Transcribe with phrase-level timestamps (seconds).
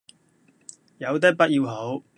[0.97, 2.03] 有的不要好，